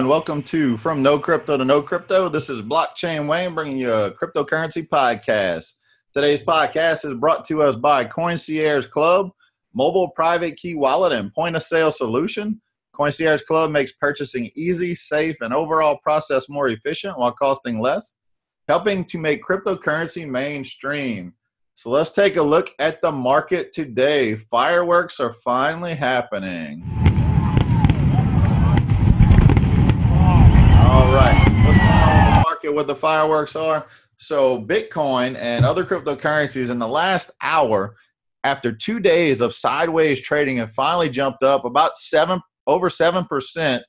[0.00, 2.30] And welcome to From No Crypto to Know Crypto.
[2.30, 5.74] This is Blockchain Wayne bringing you a cryptocurrency podcast.
[6.14, 9.28] Today's podcast is brought to us by Coincierge Club,
[9.74, 12.62] mobile private key wallet and point of sale solution.
[12.98, 18.14] Coincierge Club makes purchasing easy, safe, and overall process more efficient while costing less,
[18.68, 21.34] helping to make cryptocurrency mainstream.
[21.74, 24.34] So let's take a look at the market today.
[24.36, 27.00] Fireworks are finally happening.
[30.90, 31.38] All right.
[31.64, 32.74] What's going on in the market?
[32.74, 33.86] What the fireworks are?
[34.16, 37.96] So, Bitcoin and other cryptocurrencies in the last hour,
[38.44, 43.82] after two days of sideways trading, have finally jumped up about seven, over seven percent,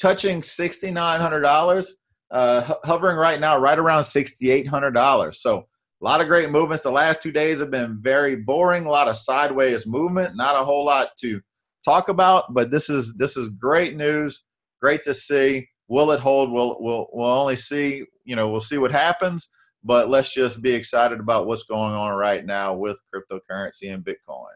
[0.00, 1.94] touching sixty nine hundred dollars,
[2.32, 5.40] uh, hovering right now right around sixty eight hundred dollars.
[5.40, 5.58] So,
[6.00, 6.82] a lot of great movements.
[6.82, 8.86] The last two days have been very boring.
[8.86, 10.36] A lot of sideways movement.
[10.36, 11.40] Not a whole lot to
[11.84, 14.44] talk about, but this is this is great news.
[14.80, 15.68] Great to see.
[15.88, 16.52] Will it hold?
[16.52, 18.04] We'll we'll we'll only see.
[18.24, 19.50] You know, we'll see what happens.
[19.84, 24.54] But let's just be excited about what's going on right now with cryptocurrency and Bitcoin.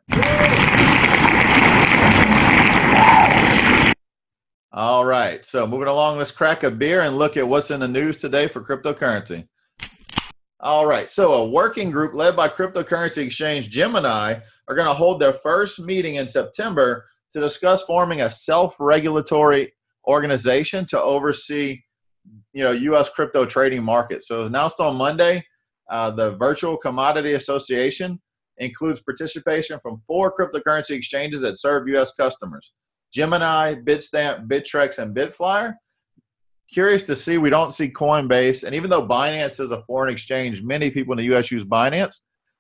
[4.73, 5.45] All right.
[5.45, 8.49] So moving along, let's crack a beer and look at what's in the news today
[8.49, 9.47] for cryptocurrency.
[10.63, 11.11] All right.
[11.11, 15.81] So, a working group led by cryptocurrency exchange Gemini are going to hold their first
[15.81, 19.73] meeting in September to discuss forming a self regulatory
[20.07, 21.81] organization to oversee
[22.53, 23.09] you know U.S.
[23.09, 24.25] crypto trading market.
[24.25, 25.45] So, it was announced on Monday.
[25.91, 28.21] Uh, the Virtual Commodity Association
[28.59, 32.13] includes participation from four cryptocurrency exchanges that serve U.S.
[32.15, 32.73] customers
[33.13, 35.75] Gemini, Bitstamp, Bittrex, and Bitflyer
[36.73, 37.39] curious to see.
[37.39, 41.19] We don't see Coinbase, and even though Binance is a foreign exchange, many people in
[41.19, 41.51] the U.S.
[41.51, 42.15] use Binance.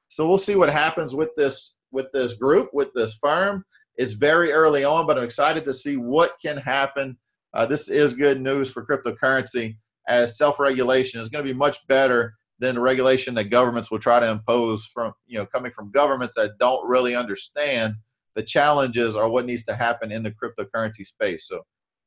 [0.08, 3.64] So we'll see what happens with this with this group with this firm.
[3.96, 7.18] It's very early on, but I'm excited to see what can happen.
[7.54, 9.76] Uh, this is good news for cryptocurrency,
[10.08, 14.20] as self-regulation is going to be much better than the regulation that governments will try
[14.20, 17.94] to impose from you know coming from governments that don't really understand
[18.34, 21.46] the challenges or what needs to happen in the cryptocurrency space.
[21.48, 21.62] So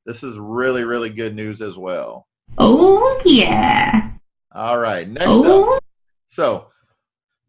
[0.05, 2.27] this is really, really good news as well.
[2.57, 4.11] Oh, yeah.
[4.51, 5.07] All right.
[5.07, 5.75] Next oh.
[5.75, 5.83] up.
[6.27, 6.67] So,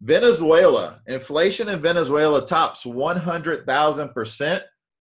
[0.00, 1.00] Venezuela.
[1.06, 4.62] Inflation in Venezuela tops 100,000%.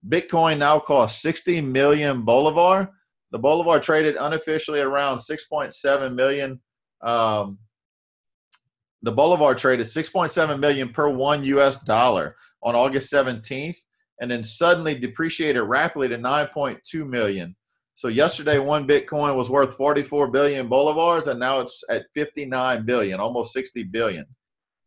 [0.07, 2.91] Bitcoin now costs 60 million bolivar.
[3.31, 6.61] The bolivar traded unofficially around 6.7 million.
[7.01, 7.59] Um,
[9.01, 13.77] the bolivar traded 6.7 million per one US dollar on August 17th
[14.19, 17.55] and then suddenly depreciated rapidly to 9.2 million.
[17.95, 23.19] So yesterday, one Bitcoin was worth 44 billion bolivars, and now it's at 59 billion,
[23.19, 24.25] almost 60 billion.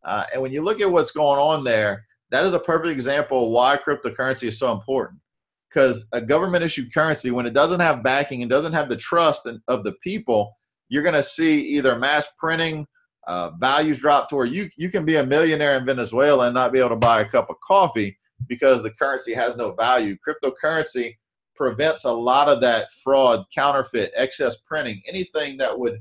[0.04, 3.46] Uh, and when you look at what's going on there, that is a perfect example
[3.46, 5.20] of why cryptocurrency is so important.
[5.68, 9.46] Because a government issued currency, when it doesn't have backing and doesn't have the trust
[9.68, 10.56] of the people,
[10.88, 12.86] you're going to see either mass printing,
[13.28, 16.72] uh, values drop to where you, you can be a millionaire in Venezuela and not
[16.72, 18.18] be able to buy a cup of coffee
[18.48, 20.16] because the currency has no value.
[20.26, 21.16] Cryptocurrency
[21.54, 26.00] prevents a lot of that fraud, counterfeit, excess printing, anything that would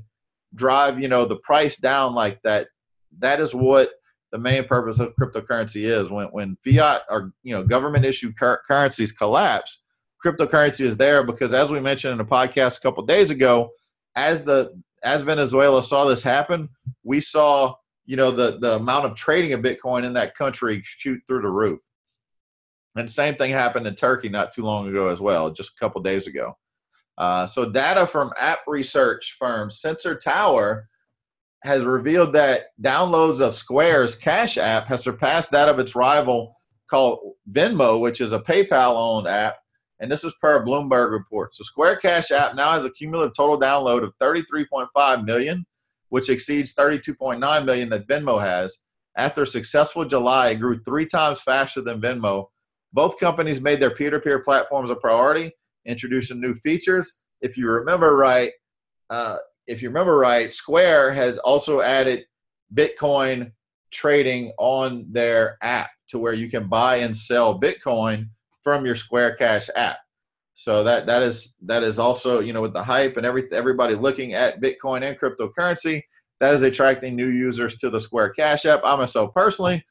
[0.54, 2.68] drive, you know, the price down like that.
[3.18, 3.90] That is what
[4.32, 6.10] the main purpose of cryptocurrency is.
[6.10, 9.82] When when fiat or you know government issued cur- currencies collapse,
[10.24, 13.70] cryptocurrency is there because, as we mentioned in the podcast a couple days ago,
[14.16, 16.68] as the as Venezuela saw this happen,
[17.02, 17.74] we saw
[18.06, 21.48] you know the the amount of trading of Bitcoin in that country shoot through the
[21.48, 21.80] roof.
[22.96, 26.02] And same thing happened in Turkey not too long ago as well, just a couple
[26.02, 26.56] days ago.
[27.16, 30.88] Uh, so, data from app research firm Sensor Tower
[31.62, 36.56] has revealed that downloads of Square's Cash App has surpassed that of its rival
[36.88, 39.56] called Venmo, which is a PayPal owned app.
[40.00, 41.54] And this is per Bloomberg report.
[41.54, 45.66] So, Square Cash App now has a cumulative total download of 33.5 million,
[46.08, 48.78] which exceeds 32.9 million that Venmo has.
[49.16, 52.46] After a successful July, it grew three times faster than Venmo
[52.92, 55.52] both companies made their peer to peer platforms a priority,
[55.86, 57.20] introducing new features.
[57.40, 58.52] If you remember right,
[59.08, 59.38] uh,
[59.70, 62.24] if you remember right, Square has also added
[62.74, 63.52] Bitcoin
[63.92, 68.28] trading on their app to where you can buy and sell Bitcoin
[68.62, 69.98] from your Square Cash app.
[70.56, 73.94] So that that is that is also you know with the hype and every everybody
[73.94, 76.02] looking at Bitcoin and cryptocurrency,
[76.40, 78.80] that is attracting new users to the Square Cash app.
[78.84, 79.84] I myself personally,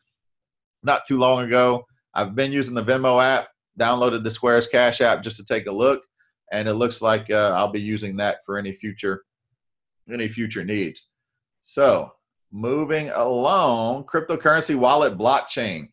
[0.84, 3.48] not too long ago, I've been using the Venmo app,
[3.80, 6.04] downloaded the Squares Cash app just to take a look,
[6.52, 9.24] and it looks like uh, I'll be using that for any future
[10.12, 11.08] any future needs.
[11.62, 12.14] So,
[12.52, 15.90] moving along, cryptocurrency wallet blockchain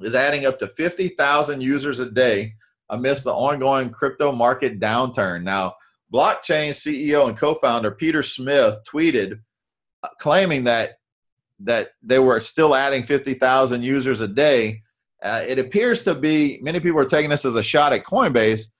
[0.00, 2.54] is adding up to 50,000 users a day
[2.90, 5.42] amidst the ongoing crypto market downturn.
[5.42, 5.74] Now,
[6.12, 9.40] Blockchain CEO and co-founder Peter Smith tweeted
[10.02, 10.90] uh, claiming that
[11.60, 14.82] that they were still adding 50,000 users a day.
[15.22, 18.72] Uh, it appears to be many people are taking this as a shot at Coinbase.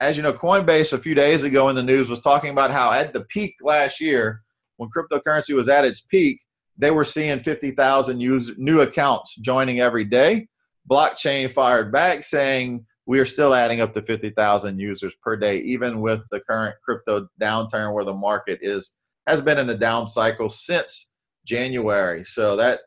[0.00, 2.92] As you know, Coinbase a few days ago in the news was talking about how
[2.92, 4.42] at the peak last year,
[4.76, 6.40] when cryptocurrency was at its peak,
[6.76, 8.18] they were seeing 50,000
[8.58, 10.48] new accounts joining every day.
[10.90, 16.00] Blockchain fired back saying we are still adding up to 50,000 users per day, even
[16.00, 18.96] with the current crypto downturn where the market is
[19.26, 21.10] has been in a down cycle since
[21.44, 22.24] January.
[22.24, 22.80] So that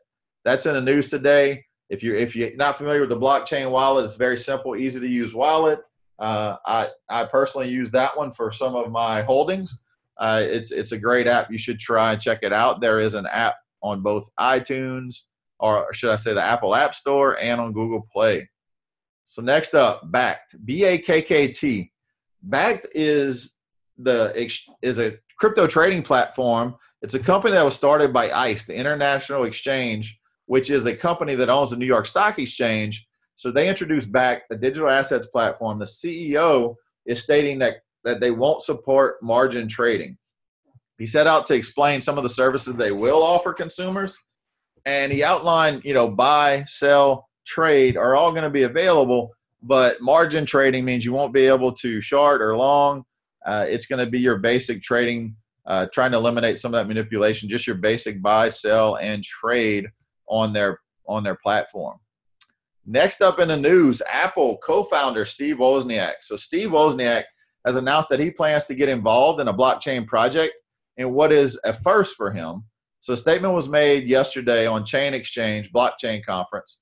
[0.44, 1.64] that's in the news today.
[1.88, 5.08] If you're if you're not familiar with the blockchain wallet, it's very simple, easy to
[5.08, 5.80] use wallet.
[6.20, 9.80] Uh, I I personally use that one for some of my holdings.
[10.18, 11.50] Uh, it's it's a great app.
[11.50, 12.80] You should try and check it out.
[12.80, 15.22] There is an app on both iTunes,
[15.58, 18.48] or should I say, the Apple App Store, and on Google Play.
[19.24, 21.92] So next up, Bakkt, B A K K T.
[22.46, 23.54] Bakkt is
[23.98, 24.50] the
[24.82, 29.44] is a crypto trading platform it's a company that was started by ICE, the International
[29.44, 33.06] Exchange, which is a company that owns the New York Stock Exchange.
[33.40, 35.78] So they introduced Bakkt a digital assets platform.
[35.78, 36.74] The CEO
[37.06, 40.18] is stating that that they won't support margin trading.
[40.98, 44.14] He set out to explain some of the services they will offer consumers,
[44.84, 49.30] and he outlined, you know, buy, sell, trade are all going to be available,
[49.62, 53.04] but margin trading means you won't be able to short or long.
[53.46, 55.34] Uh, it's going to be your basic trading
[55.64, 59.88] uh, trying to eliminate some of that manipulation, just your basic buy, sell, and trade
[60.26, 61.98] on their on their platform.
[62.86, 66.14] Next up in the news, Apple co-founder Steve Wozniak.
[66.22, 67.24] So Steve Wozniak
[67.64, 70.54] has announced that he plans to get involved in a blockchain project
[70.96, 72.64] in what is a first for him.
[73.00, 76.80] So a statement was made yesterday on ChainXchange blockchain conference,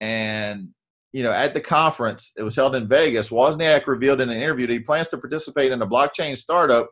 [0.00, 0.68] and
[1.12, 3.30] you know at the conference it was held in Vegas.
[3.30, 6.90] Wozniak revealed in an interview that he plans to participate in a blockchain startup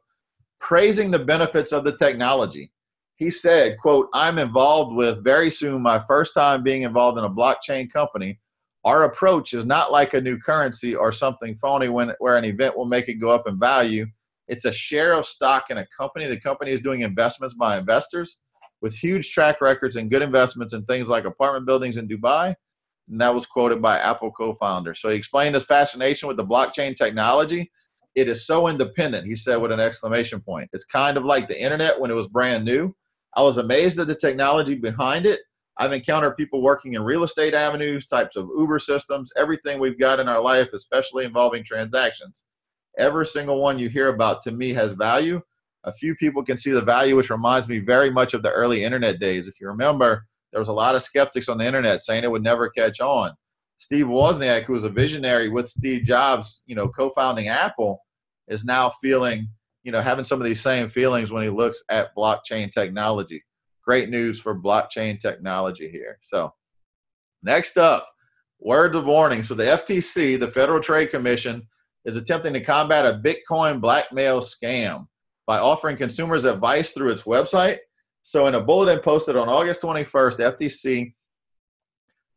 [0.60, 2.70] praising the benefits of the technology.
[3.20, 7.30] He said, quote, I'm involved with very soon my first time being involved in a
[7.30, 8.40] blockchain company.
[8.82, 12.78] Our approach is not like a new currency or something phony when, where an event
[12.78, 14.06] will make it go up in value.
[14.48, 16.26] It's a share of stock in a company.
[16.28, 18.40] The company is doing investments by investors
[18.80, 22.54] with huge track records and good investments in things like apartment buildings in Dubai.
[23.10, 24.94] And that was quoted by Apple co founder.
[24.94, 27.70] So he explained his fascination with the blockchain technology
[28.14, 30.68] it is so independent, he said with an exclamation point.
[30.72, 32.94] It's kind of like the internet when it was brand new.
[33.34, 35.40] I was amazed at the technology behind it.
[35.78, 40.20] I've encountered people working in real estate avenues, types of Uber systems, everything we've got
[40.20, 42.44] in our life, especially involving transactions.
[42.98, 45.40] Every single one you hear about to me has value.
[45.84, 48.84] A few people can see the value, which reminds me very much of the early
[48.84, 49.48] internet days.
[49.48, 52.42] If you remember, there was a lot of skeptics on the internet saying it would
[52.42, 53.32] never catch on.
[53.78, 58.02] Steve Wozniak, who was a visionary with Steve Jobs, you know, co-founding Apple,
[58.48, 59.48] is now feeling,
[59.82, 63.44] you know, having some of these same feelings when he looks at blockchain technology.
[63.84, 66.18] Great news for blockchain technology here.
[66.20, 66.52] So,
[67.42, 68.08] next up,
[68.58, 69.42] words of warning.
[69.42, 71.66] So, the FTC, the Federal Trade Commission,
[72.04, 75.06] is attempting to combat a Bitcoin blackmail scam
[75.46, 77.78] by offering consumers advice through its website.
[78.22, 81.14] So, in a bulletin posted on August 21st, the FTC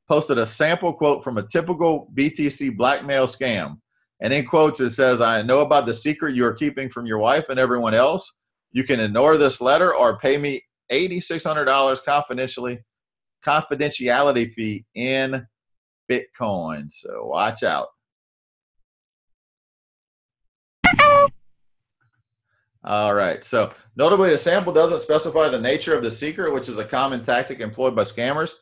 [0.07, 3.79] posted a sample quote from a typical BTC blackmail scam.
[4.23, 7.17] And in quotes, it says, I know about the secret you are keeping from your
[7.17, 8.33] wife and everyone else.
[8.71, 12.79] You can ignore this letter or pay me $8,600 confidentially,
[13.45, 15.45] confidentiality fee in
[16.09, 16.87] Bitcoin.
[16.89, 17.87] So watch out.
[22.85, 23.43] All right.
[23.43, 27.23] So, notably, the sample doesn't specify the nature of the secret, which is a common
[27.23, 28.55] tactic employed by scammers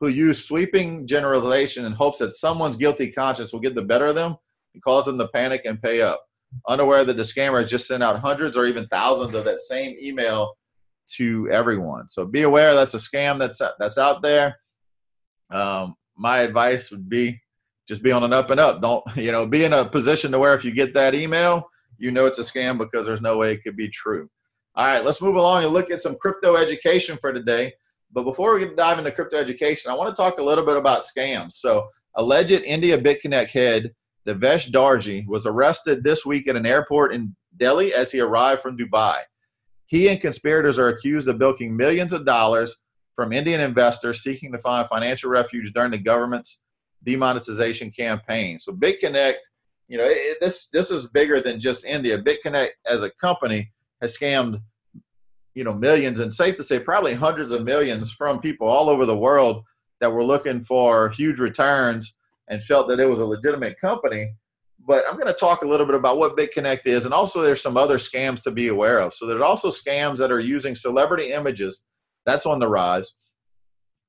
[0.00, 4.14] who use sweeping generalization in hopes that someone's guilty conscience will get the better of
[4.14, 4.36] them
[4.74, 6.24] and cause them to panic and pay up.
[6.68, 9.96] Unaware that the scammer has just sent out hundreds or even thousands of that same
[10.00, 10.54] email
[11.16, 12.08] to everyone.
[12.08, 14.56] So be aware that's a scam that's that's out there.
[15.50, 17.40] Um, my advice would be
[17.86, 18.80] just be on an up and up.
[18.80, 22.10] Don't you know be in a position to where if you get that email, you
[22.10, 24.28] know it's a scam because there's no way it could be true.
[24.76, 27.72] All right, let's move along and look at some crypto education for today.
[28.12, 31.02] But before we dive into crypto education, I want to talk a little bit about
[31.02, 31.54] scams.
[31.54, 33.92] So, alleged India BitConnect head
[34.26, 38.76] Devesh Darji was arrested this week at an airport in Delhi as he arrived from
[38.76, 39.18] Dubai.
[39.86, 42.76] He and conspirators are accused of bilking millions of dollars
[43.14, 46.62] from Indian investors seeking to find financial refuge during the government's
[47.04, 48.58] demonetization campaign.
[48.58, 49.36] So, BitConnect,
[49.88, 52.20] you know, it, this this is bigger than just India.
[52.20, 54.60] BitConnect as a company has scammed
[55.54, 59.06] you know millions and safe to say probably hundreds of millions from people all over
[59.06, 59.62] the world
[60.00, 62.14] that were looking for huge returns
[62.48, 64.30] and felt that it was a legitimate company
[64.86, 67.62] but I'm going to talk a little bit about what BitConnect is, and also there's
[67.62, 69.14] some other scams to be aware of.
[69.14, 71.84] So there's also scams that are using celebrity images.
[72.26, 73.14] That's on the rise.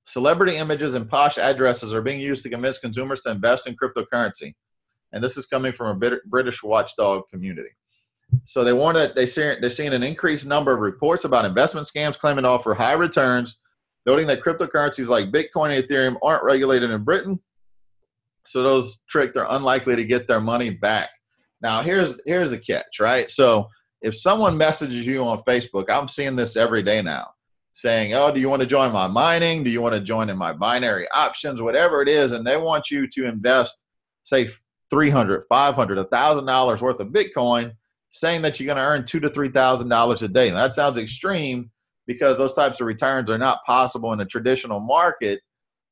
[0.03, 4.53] Celebrity images and posh addresses are being used to convince consumers to invest in cryptocurrency,
[5.13, 7.69] and this is coming from a British watchdog community.
[8.43, 11.87] So they warn that they see, they're seeing an increased number of reports about investment
[11.87, 13.59] scams claiming to offer high returns,
[14.05, 17.39] noting that cryptocurrencies like Bitcoin and Ethereum aren't regulated in Britain
[18.45, 21.09] so those tricked are unlikely to get their money back.
[21.61, 23.29] Now here's here's the catch, right?
[23.29, 23.67] So
[24.01, 27.29] if someone messages you on Facebook, I'm seeing this every day now,
[27.73, 29.63] saying, "Oh, do you want to join my mining?
[29.63, 32.91] Do you want to join in my binary options, whatever it is?" And they want
[32.91, 33.83] you to invest,
[34.23, 34.49] say,
[34.91, 37.73] 300, 500, 1000 dollars worth of Bitcoin,
[38.11, 40.51] saying that you're going to earn two to three thousand dollars a day.
[40.51, 41.71] Now, that sounds extreme
[42.07, 45.41] because those types of returns are not possible in a traditional market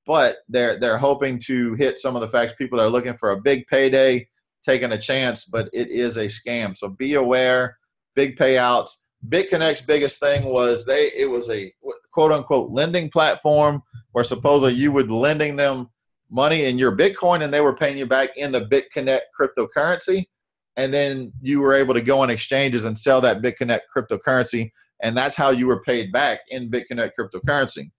[0.05, 2.53] but they're they're hoping to hit some of the facts.
[2.57, 4.27] People are looking for a big payday,
[4.65, 6.75] taking a chance, but it is a scam.
[6.75, 7.77] So be aware.
[8.15, 8.91] Big payouts.
[9.29, 11.74] BitConnect's biggest thing was they it was a
[12.12, 13.81] quote unquote lending platform
[14.12, 15.89] where supposedly you would lending them
[16.29, 20.27] money in your Bitcoin and they were paying you back in the BitConnect cryptocurrency.
[20.75, 24.72] And then you were able to go on exchanges and sell that BitConnect cryptocurrency.
[25.01, 27.91] And that's how you were paid back in BitConnect cryptocurrency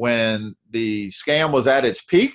[0.00, 2.32] when the scam was at its peak.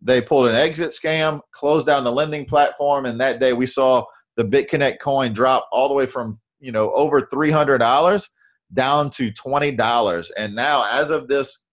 [0.00, 4.06] They pulled an exit scam, closed down the lending platform, and that day we saw
[4.38, 8.30] the BitConnect coin drop all the way from you know over three hundred dollars
[8.72, 10.30] down to twenty dollars.
[10.38, 11.64] And now, as of this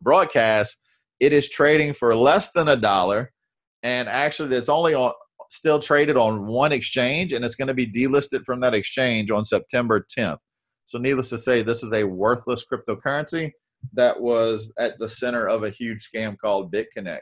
[0.00, 0.76] broadcast,
[1.18, 3.32] it is trading for less than a dollar,
[3.82, 5.12] and actually, it's only on
[5.50, 9.44] still traded on one exchange, and it's going to be delisted from that exchange on
[9.44, 10.38] September 10th.
[10.84, 13.50] So, needless to say, this is a worthless cryptocurrency
[13.92, 17.20] that was at the center of a huge scam called BitConnect.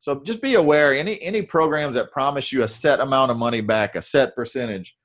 [0.00, 3.60] So just be aware any any programs that promise you a set amount of money
[3.60, 4.96] back, a set percentage,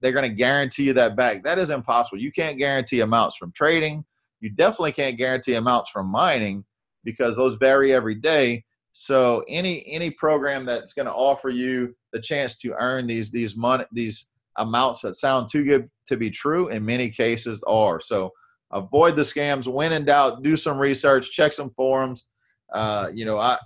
[0.00, 1.42] they're going to guarantee you that back.
[1.42, 2.18] That is impossible.
[2.18, 4.04] You can't guarantee amounts from trading.
[4.40, 6.64] You definitely can't guarantee amounts from mining
[7.04, 8.64] because those vary every day.
[8.92, 13.56] So any any program that's going to offer you the chance to earn these these
[13.56, 14.26] money these
[14.58, 18.00] amounts that sound too good to be true in many cases are.
[18.00, 18.32] So
[18.74, 19.66] avoid the scams.
[19.66, 22.26] When in doubt, do some research, check some forums.
[22.72, 23.56] Uh, you know, I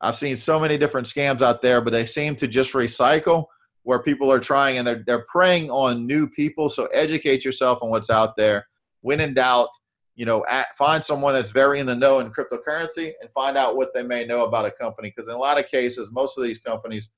[0.00, 3.46] I've seen so many different scams out there, but they seem to just recycle
[3.82, 6.68] where people are trying and they're they're preying on new people.
[6.68, 8.66] So educate yourself on what's out there.
[9.02, 9.68] When in doubt,
[10.14, 13.76] you know, at, find someone that's very in the know in cryptocurrency and find out
[13.76, 15.12] what they may know about a company.
[15.14, 17.10] Because in a lot of cases, most of these companies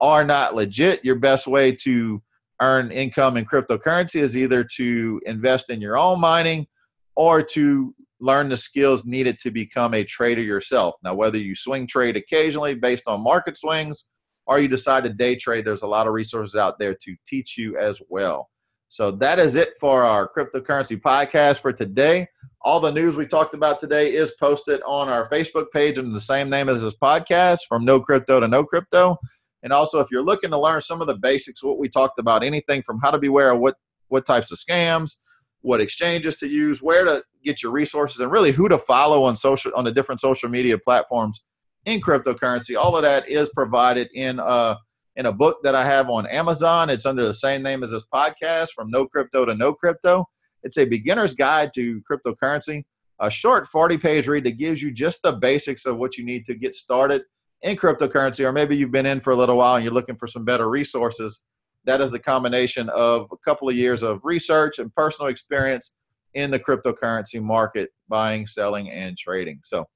[0.00, 1.04] are not legit.
[1.04, 2.22] Your best way to
[2.60, 6.66] earn income in cryptocurrency is either to invest in your own mining
[7.14, 10.94] or to learn the skills needed to become a trader yourself.
[11.02, 14.06] Now, whether you swing trade occasionally based on market swings
[14.46, 17.58] or you decide to day trade, there's a lot of resources out there to teach
[17.58, 18.48] you as well.
[18.88, 22.28] So that is it for our cryptocurrency podcast for today.
[22.60, 26.20] All the news we talked about today is posted on our Facebook page under the
[26.20, 29.16] same name as this podcast, from no crypto to know crypto.
[29.62, 32.42] And also, if you're looking to learn some of the basics, what we talked about,
[32.42, 33.76] anything from how to beware of what
[34.08, 35.16] what types of scams,
[35.62, 39.36] what exchanges to use, where to get your resources, and really who to follow on
[39.36, 41.42] social on the different social media platforms
[41.86, 42.76] in cryptocurrency.
[42.76, 44.78] All of that is provided in a
[45.16, 46.90] in a book that I have on Amazon.
[46.90, 50.26] It's under the same name as this podcast, from no crypto to know crypto.
[50.62, 52.84] It's a beginner's guide to cryptocurrency,
[53.20, 56.46] a short 40 page read that gives you just the basics of what you need
[56.46, 57.22] to get started
[57.62, 60.26] in cryptocurrency, or maybe you've been in for a little while and you're looking for
[60.26, 61.44] some better resources
[61.84, 65.94] that is the combination of a couple of years of research and personal experience
[66.34, 69.60] in the cryptocurrency market, buying, selling, and trading.
[69.64, 69.86] So,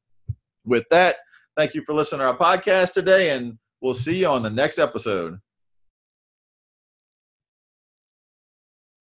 [0.64, 1.16] with that,
[1.57, 4.78] thank you for listening to our podcast today, and we'll see you on the next
[4.78, 5.38] episode.